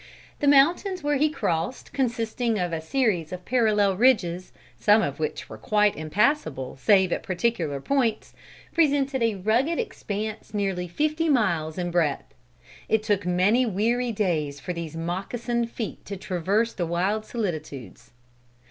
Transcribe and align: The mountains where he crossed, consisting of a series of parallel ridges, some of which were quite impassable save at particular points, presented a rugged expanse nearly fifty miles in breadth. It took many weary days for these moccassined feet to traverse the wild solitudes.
The 0.39 0.47
mountains 0.47 1.03
where 1.03 1.17
he 1.17 1.29
crossed, 1.29 1.93
consisting 1.93 2.57
of 2.57 2.73
a 2.73 2.81
series 2.81 3.31
of 3.31 3.45
parallel 3.45 3.95
ridges, 3.97 4.51
some 4.75 5.03
of 5.03 5.19
which 5.19 5.47
were 5.47 5.59
quite 5.59 5.95
impassable 5.95 6.75
save 6.75 7.11
at 7.13 7.21
particular 7.21 7.79
points, 7.79 8.33
presented 8.73 9.21
a 9.21 9.35
rugged 9.35 9.77
expanse 9.77 10.55
nearly 10.55 10.87
fifty 10.87 11.29
miles 11.29 11.77
in 11.77 11.91
breadth. 11.91 12.33
It 12.89 13.03
took 13.03 13.27
many 13.27 13.67
weary 13.67 14.11
days 14.11 14.59
for 14.59 14.73
these 14.73 14.95
moccassined 14.95 15.69
feet 15.69 16.03
to 16.05 16.17
traverse 16.17 16.73
the 16.73 16.87
wild 16.87 17.23
solitudes. 17.23 18.09